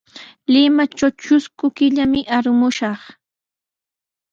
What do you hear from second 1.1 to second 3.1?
trusku killami arumushaq.